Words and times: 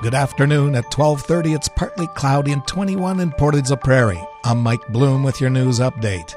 Good 0.00 0.14
afternoon. 0.14 0.76
At 0.76 0.92
12:30 0.92 1.56
it's 1.56 1.66
partly 1.66 2.06
cloudy 2.14 2.52
and 2.52 2.64
21 2.68 3.18
in 3.18 3.32
Portage 3.32 3.70
la 3.70 3.74
Prairie. 3.76 4.22
I'm 4.44 4.58
Mike 4.58 4.86
Bloom 4.90 5.24
with 5.24 5.40
your 5.40 5.50
news 5.50 5.80
update. 5.80 6.36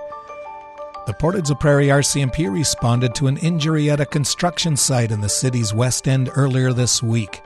The 1.05 1.13
Portage 1.13 1.51
la 1.51 1.55
Prairie 1.55 1.89
RCMP 1.89 2.51
responded 2.51 3.13
to 3.13 3.27
an 3.27 3.37
injury 3.37 3.91
at 3.91 3.99
a 3.99 4.05
construction 4.05 4.75
site 4.75 5.11
in 5.11 5.21
the 5.21 5.29
city's 5.29 5.75
west 5.75 6.07
end 6.07 6.31
earlier 6.35 6.73
this 6.73 7.03
week. 7.03 7.43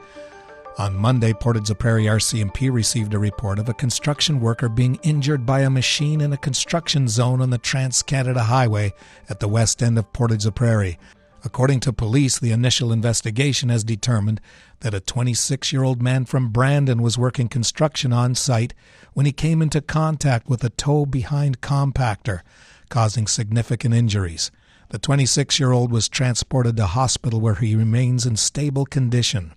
On 0.78 0.96
Monday, 0.96 1.33
Portage 1.33 1.67
la 1.67 1.76
Prairie 1.76 2.06
RCMP 2.06 2.72
received 2.72 3.13
a 3.13 3.20
report 3.20 3.60
of 3.60 3.68
a 3.68 3.74
construction 3.74 4.40
worker 4.40 4.70
being 4.70 4.97
injured 5.04 5.46
by 5.46 5.62
a 5.62 5.70
machine 5.70 6.22
in 6.22 6.32
a 6.32 6.38
construction 6.38 7.10
zone 7.10 7.42
on 7.42 7.50
the 7.50 7.58
Trans 7.58 8.02
Canada 8.02 8.44
Highway 8.44 8.94
at 9.29 9.42
the 9.42 9.50
west 9.50 9.84
end 9.84 10.00
of 10.00 10.13
Portage 10.13 10.46
la 10.46 10.52
Prairie. 10.52 10.97
According 11.46 11.82
to 11.82 11.94
police, 11.94 12.40
the 12.40 12.52
initial 12.52 12.92
investigation 12.92 13.70
has 13.70 13.84
determined 13.84 14.42
that 14.80 14.96
a 14.96 15.00
26 15.00 15.72
year 15.72 15.84
old 15.84 16.02
man 16.02 16.26
from 16.26 16.49
Brandon 16.49 17.03
was 17.03 17.20
working 17.20 17.48
construction 17.48 18.12
on 18.12 18.34
site 18.34 18.73
when 19.13 19.27
he 19.27 19.31
came 19.31 19.62
into 19.62 19.80
contact 19.80 20.50
with 20.50 20.63
a 20.63 20.72
tow 20.72 21.05
behind 21.05 21.62
compactor, 21.62 22.41
causing 22.89 23.27
significant 23.27 23.94
injuries. 23.94 24.50
The 24.89 24.98
26 24.98 25.59
year 25.59 25.72
old 25.72 25.91
was 25.91 26.09
transported 26.09 26.77
to 26.77 26.88
hospital 26.88 27.39
where 27.39 27.53
he 27.53 27.75
remains 27.75 28.25
in 28.25 28.38
stable 28.38 28.86
condition. 28.86 29.53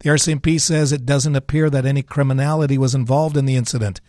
The 0.00 0.10
RCMP 0.10 0.60
says 0.60 0.92
it 0.92 1.06
doesn't 1.06 1.36
appear 1.36 1.70
that 1.70 1.86
any 1.86 2.02
criminality 2.02 2.78
was 2.78 2.96
involved 2.96 3.36
in 3.36 3.44
the 3.44 3.56
incident. 3.56 4.00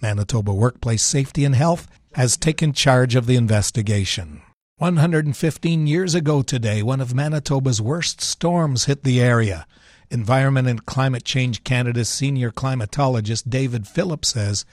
Manitoba 0.00 0.54
Workplace 0.54 1.02
Safety 1.02 1.44
and 1.44 1.56
Health 1.56 1.88
has 2.14 2.36
taken 2.36 2.72
charge 2.72 3.16
of 3.16 3.26
the 3.26 3.36
investigation. 3.36 4.42
115 4.78 5.86
years 5.86 6.14
ago 6.14 6.42
today, 6.42 6.82
one 6.82 7.00
of 7.00 7.14
Manitoba's 7.14 7.80
worst 7.80 8.20
storms 8.20 8.84
hit 8.84 9.04
the 9.04 9.22
area. 9.22 9.66
Environment 10.10 10.68
and 10.68 10.84
Climate 10.84 11.24
Change 11.24 11.64
Canada's 11.64 12.10
senior 12.10 12.50
climatologist 12.50 13.48
David 13.48 13.88
Phillips 13.88 14.28
says 14.28 14.66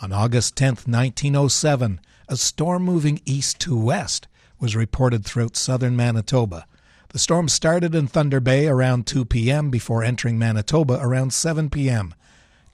on 0.00 0.12
August 0.12 0.54
10, 0.54 0.68
1907, 0.86 1.98
a 2.28 2.36
storm 2.36 2.84
moving 2.84 3.20
east 3.24 3.58
to 3.58 3.76
west 3.76 4.28
was 4.60 4.76
reported 4.76 5.24
throughout 5.24 5.56
southern 5.56 5.96
Manitoba. 5.96 6.64
The 7.08 7.18
storm 7.18 7.48
started 7.48 7.96
in 7.96 8.06
Thunder 8.06 8.38
Bay 8.38 8.68
around 8.68 9.08
2 9.08 9.24
p.m. 9.24 9.70
before 9.70 10.04
entering 10.04 10.38
Manitoba 10.38 11.00
around 11.02 11.32
7 11.32 11.68
p.m. 11.68 12.14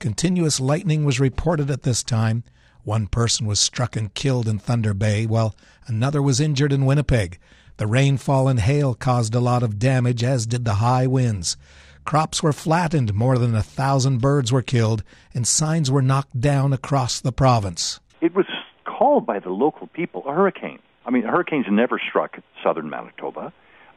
Continuous 0.00 0.60
lightning 0.60 1.06
was 1.06 1.18
reported 1.18 1.70
at 1.70 1.84
this 1.84 2.02
time. 2.02 2.44
One 2.84 3.06
person 3.06 3.46
was 3.46 3.58
struck 3.58 3.96
and 3.96 4.12
killed 4.12 4.46
in 4.46 4.58
Thunder 4.58 4.94
Bay, 4.94 5.27
while 5.27 5.56
another 5.86 6.22
was 6.22 6.38
injured 6.38 6.72
in 6.72 6.84
Winnipeg. 6.84 7.38
The 7.78 7.86
rainfall 7.86 8.46
and 8.46 8.60
hail 8.60 8.94
caused 8.94 9.34
a 9.34 9.40
lot 9.40 9.62
of 9.62 9.78
damage, 9.78 10.22
as 10.22 10.46
did 10.46 10.64
the 10.64 10.74
high 10.74 11.06
winds. 11.06 11.56
Crops 12.05 12.42
were 12.42 12.52
flattened, 12.52 13.14
more 13.14 13.38
than 13.38 13.55
a 13.55 13.62
thousand 13.62 14.20
birds 14.20 14.52
were 14.52 14.62
killed, 14.62 15.02
and 15.32 15.46
signs 15.46 15.90
were 15.90 16.02
knocked 16.02 16.38
down 16.38 16.72
across 16.74 17.20
the 17.20 17.32
province. 17.32 18.00
It 18.20 18.34
was 18.34 18.46
called 18.84 19.24
by 19.24 19.38
the 19.38 19.50
local 19.50 19.86
people 19.86 20.22
a 20.27 20.32
hurricane. 20.32 20.78
I 21.06 21.10
mean, 21.10 21.22
hurricanes 21.22 21.66
never 21.70 21.98
struck 21.98 22.38
southern 22.62 22.90
Manitoba 22.90 23.52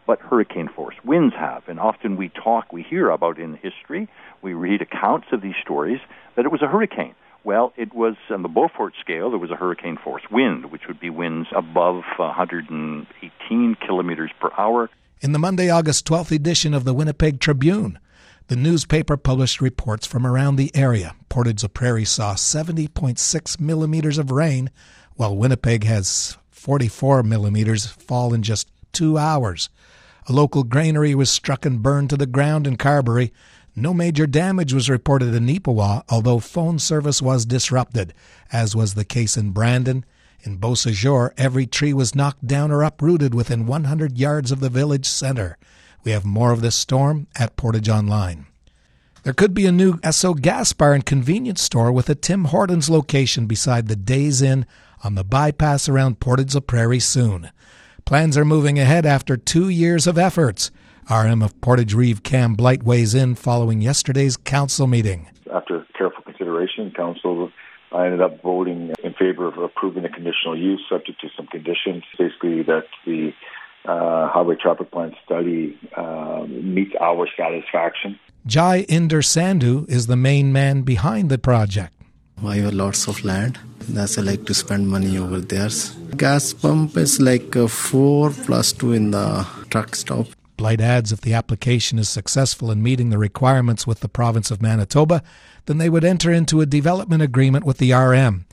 but 0.08 0.22
hurricane 0.22 0.70
force 0.70 0.96
winds 1.04 1.36
have. 1.36 1.68
And 1.68 1.80
often 1.80 2.16
we 2.16 2.30
talk, 2.30 2.72
we 2.72 2.82
hear 2.82 3.10
about 3.10 3.38
in 3.38 3.56
history, 3.56 4.08
we 4.42 4.54
read 4.54 4.82
accounts 4.82 5.28
of 5.32 5.42
these 5.42 5.56
stories 5.62 6.00
that 6.36 6.46
it 6.46 6.52
was 6.52 6.62
a 6.64 6.68
hurricane. 6.68 7.14
Well, 7.48 7.72
it 7.78 7.94
was 7.94 8.16
on 8.30 8.42
the 8.42 8.50
Beaufort 8.50 8.94
scale, 9.00 9.30
there 9.30 9.40
was 9.40 9.52
a 9.52 9.56
hurricane 9.56 9.98
force 10.04 10.24
wind, 10.30 10.70
which 10.70 10.82
would 10.86 11.00
be 11.00 11.10
winds 11.10 11.48
above 11.56 12.04
118 12.18 13.76
kilometers 13.80 14.32
per 14.42 14.52
hour. 14.58 14.90
In 15.22 15.32
the 15.32 15.40
Monday, 15.40 15.70
August 15.70 16.06
12th 16.06 16.36
edition 16.36 16.74
of 16.74 16.84
the 16.84 16.94
Winnipeg 16.94 17.40
Tribune, 17.40 18.00
the 18.48 18.58
newspaper 18.58 19.16
published 19.16 19.62
reports 19.62 20.06
from 20.06 20.28
around 20.28 20.58
the 20.58 20.76
area. 20.76 21.16
Portage 21.30 21.64
la 21.64 21.70
Prairie 21.70 22.04
saw 22.04 22.34
70.6 22.34 23.60
millimeters 23.62 24.18
of 24.18 24.30
rain, 24.30 24.70
while 25.16 25.34
Winnipeg 25.34 25.86
has 25.86 26.38
44 26.50 27.24
millimeters 27.24 27.86
fall 27.86 28.34
in 28.34 28.44
just 28.44 28.70
two 28.92 29.18
hours. 29.18 29.70
A 30.28 30.34
local 30.34 30.66
granary 30.66 31.16
was 31.16 31.32
struck 31.32 31.66
and 31.66 31.82
burned 31.82 32.10
to 32.10 32.18
the 32.18 32.26
ground 32.26 32.68
in 32.68 32.76
Carberry. 32.76 33.32
No 33.80 33.94
major 33.94 34.26
damage 34.26 34.74
was 34.74 34.90
reported 34.90 35.36
in 35.36 35.46
Neepawa, 35.46 36.02
although 36.10 36.40
phone 36.40 36.80
service 36.80 37.22
was 37.22 37.46
disrupted, 37.46 38.12
as 38.52 38.76
was 38.76 38.96
the 38.96 39.06
case 39.06 39.38
in 39.38 39.52
Brandon. 39.52 40.04
In 40.42 40.58
Beausejour, 40.58 41.30
every 41.38 41.68
tree 41.68 41.94
was 41.94 42.16
knocked 42.16 42.48
down 42.48 42.72
or 42.72 42.82
uprooted 42.82 43.36
within 43.36 43.68
100 43.68 44.18
yards 44.18 44.52
of 44.52 44.62
the 44.62 44.72
village 44.72 45.06
center. 45.06 45.60
We 46.04 46.12
have 46.12 46.26
more 46.26 46.52
of 46.52 46.62
this 46.62 46.76
storm 46.76 47.28
at 47.38 47.56
Portage 47.56 47.88
Online. 47.88 48.48
There 49.22 49.34
could 49.34 49.54
be 49.54 49.68
a 49.68 49.72
new 49.72 49.98
Esso 49.98 50.42
gas 50.42 50.74
bar 50.74 50.94
and 50.94 51.06
convenience 51.06 51.62
store 51.62 51.92
with 51.92 52.10
a 52.10 52.16
Tim 52.16 52.46
Hortons 52.46 52.90
location 52.90 53.46
beside 53.46 53.90
the 53.90 53.96
Days 53.96 54.42
Inn 54.42 54.66
on 55.04 55.14
the 55.14 55.24
bypass 55.24 55.88
around 55.88 56.20
Portage 56.20 56.56
La 56.56 56.62
Prairie 56.62 57.00
soon. 57.00 57.52
Plans 58.06 58.38
are 58.40 58.46
moving 58.46 58.80
ahead 58.80 59.06
after 59.06 59.38
two 59.38 59.70
years 59.70 60.08
of 60.08 60.18
efforts. 60.18 60.72
RM 61.10 61.42
of 61.42 61.60
Portage 61.62 61.94
Reeve 61.94 62.24
Kam 62.24 62.56
Blight 62.56 62.84
weighs 62.84 63.16
in 63.16 63.36
following 63.36 63.82
yesterday's 63.82 64.38
council 64.38 64.88
meeting. 64.88 65.30
After 65.54 65.86
careful 65.98 66.24
consideration, 66.24 66.92
council 66.92 67.52
I 67.92 68.06
ended 68.06 68.22
up 68.22 68.42
voting 68.42 68.94
in 69.04 69.14
favor 69.14 69.48
of 69.48 69.58
approving 69.58 70.04
the 70.04 70.10
conditional 70.10 70.58
use 70.58 70.84
subject 70.90 71.22
to 71.22 71.30
some 71.36 71.48
conditions. 71.48 72.04
Basically, 72.18 72.64
that 72.64 72.86
the 73.06 73.32
uh, 73.86 74.28
highway 74.28 74.56
traffic 74.56 74.92
plan 74.92 75.16
study 75.24 75.80
uh, 75.96 76.46
meets 76.48 76.92
our 77.00 77.28
satisfaction. 77.38 78.20
Jai 78.46 78.84
Inder 78.84 79.24
Sandhu 79.24 79.90
is 79.90 80.08
the 80.08 80.18
main 80.18 80.52
man 80.52 80.82
behind 80.82 81.30
the 81.30 81.38
project. 81.38 81.94
I 82.46 82.58
have 82.58 82.74
lots 82.74 83.08
of 83.08 83.24
land. 83.24 83.58
That's 83.90 84.18
I 84.18 84.22
like 84.22 84.46
to 84.46 84.54
spend 84.54 84.90
money 84.90 85.18
over 85.18 85.40
there. 85.40 85.70
Gas 86.18 86.54
pump 86.54 86.98
is 86.98 87.20
like 87.20 87.54
four 87.70 88.32
plus 88.32 88.74
two 88.74 88.94
in 88.94 89.12
the 89.12 89.48
truck 89.70 89.96
stop. 89.96 90.28
Blight 90.58 90.82
adds 90.82 91.12
if 91.12 91.22
the 91.22 91.34
application 91.34 92.00
is 92.00 92.10
successful 92.10 92.72
in 92.72 92.84
meeting 92.84 93.10
the 93.10 93.18
requirements 93.18 93.86
with 93.86 94.00
the 94.00 94.10
province 94.10 94.52
of 94.52 94.62
Manitoba, 94.62 95.24
then 95.68 95.78
they 95.78 95.90
would 95.90 96.04
enter 96.04 96.32
into 96.32 96.60
a 96.60 96.66
development 96.66 97.22
agreement 97.22 97.64
with 97.64 97.78
the 97.78 97.94
RM. 97.94 98.46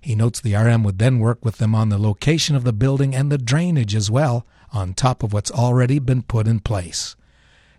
He 0.00 0.16
notes 0.16 0.40
the 0.40 0.56
RM 0.56 0.82
would 0.82 0.98
then 0.98 1.20
work 1.20 1.44
with 1.44 1.58
them 1.58 1.74
on 1.74 1.88
the 1.88 1.98
location 1.98 2.56
of 2.56 2.64
the 2.64 2.72
building 2.72 3.14
and 3.14 3.30
the 3.30 3.38
drainage 3.38 3.94
as 3.94 4.10
well, 4.10 4.44
on 4.72 4.92
top 4.92 5.22
of 5.22 5.32
what's 5.32 5.52
already 5.52 6.00
been 6.00 6.22
put 6.22 6.48
in 6.48 6.58
place. 6.58 7.14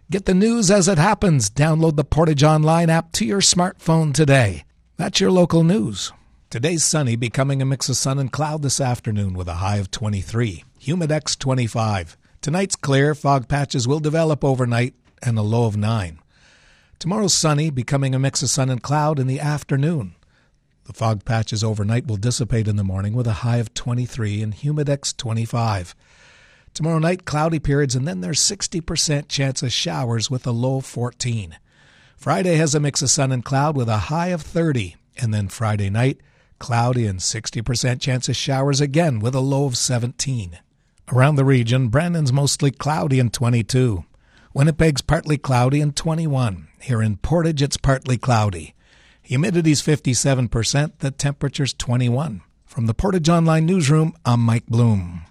Get 0.10 0.26
the 0.26 0.34
news 0.34 0.72
as 0.72 0.88
it 0.88 0.98
happens. 0.98 1.50
Download 1.50 1.96
the 1.96 2.04
Portage 2.04 2.44
Online 2.44 2.90
app 2.90 3.12
to 3.14 3.26
your 3.26 3.42
smartphone 3.42 4.14
today. 4.14 4.64
That's 4.96 5.20
your 5.20 5.32
local 5.32 5.64
news. 5.64 6.14
Today's 6.50 6.84
sunny, 6.84 7.16
becoming 7.16 7.62
a 7.62 7.66
mix 7.66 7.90
of 7.90 7.98
sun 7.98 8.20
and 8.20 8.32
cloud 8.32 8.62
this 8.62 8.80
afternoon 8.80 9.34
with 9.34 9.48
a 9.48 9.56
high 9.56 9.78
of 9.78 9.90
23. 9.90 10.64
Humidex 10.80 11.38
25. 11.38 12.16
Tonight's 12.44 12.76
clear, 12.76 13.16
fog 13.16 13.48
patches 13.48 13.88
will 13.88 14.02
develop 14.02 14.44
overnight 14.44 14.96
and 15.22 15.40
a 15.40 15.42
low 15.42 15.66
of 15.66 15.78
9. 15.78 16.20
Tomorrow's 17.00 17.34
sunny, 17.34 17.70
becoming 17.70 18.14
a 18.14 18.20
mix 18.20 18.44
of 18.44 18.50
sun 18.50 18.70
and 18.70 18.84
cloud 18.84 19.18
in 19.18 19.28
the 19.28 19.40
afternoon. 19.40 20.16
The 20.84 20.92
fog 20.92 21.24
patches 21.24 21.64
overnight 21.64 22.06
will 22.06 22.18
dissipate 22.18 22.68
in 22.68 22.76
the 22.76 22.84
morning 22.84 23.14
with 23.14 23.28
a 23.28 23.44
high 23.46 23.60
of 23.60 23.74
23 23.74 24.44
and 24.44 24.54
Humidex 24.54 25.16
25. 25.16 25.96
Tomorrow 26.74 27.00
night, 27.00 27.24
cloudy 27.24 27.60
periods, 27.60 27.96
and 27.96 28.06
then 28.06 28.20
there's 28.20 28.42
60% 28.42 29.30
chance 29.30 29.64
of 29.64 29.72
showers 29.72 30.30
with 30.30 30.46
a 30.46 30.52
low 30.52 30.80
of 30.80 30.86
14. 30.86 31.58
Friday 32.18 32.56
has 32.56 32.76
a 32.76 32.82
mix 32.82 33.02
of 33.02 33.10
sun 33.10 33.32
and 33.32 33.46
cloud 33.46 33.78
with 33.78 33.88
a 33.88 34.10
high 34.10 34.28
of 34.28 34.42
30. 34.42 34.98
And 35.16 35.34
then 35.34 35.48
Friday 35.48 35.90
night, 35.90 36.20
cloudy 36.60 37.06
and 37.08 37.22
60% 37.22 38.02
chance 38.02 38.28
of 38.28 38.36
showers 38.36 38.82
again 38.82 39.20
with 39.20 39.34
a 39.34 39.40
low 39.40 39.64
of 39.66 39.78
17. 39.78 40.60
Around 41.12 41.36
the 41.36 41.46
region, 41.46 41.90
Brandon's 41.90 42.32
mostly 42.32 42.72
cloudy 42.72 43.20
and 43.20 43.32
22. 43.32 44.06
Winnipeg's 44.54 45.02
partly 45.02 45.38
cloudy 45.38 45.82
and 45.82 45.96
21. 45.96 46.70
Here 46.82 47.02
in 47.02 47.18
Portage, 47.18 47.62
it's 47.62 47.78
partly 47.78 48.18
cloudy. 48.18 48.74
Humidity's 49.22 49.82
57%, 49.82 51.00
the 51.00 51.12
temperature's 51.12 51.74
21. 51.74 52.42
From 52.66 52.86
the 52.88 52.94
Portage 52.94 53.30
Online 53.30 53.66
Newsroom, 53.66 54.14
I'm 54.26 54.40
Mike 54.40 54.66
Bloom. 54.68 55.24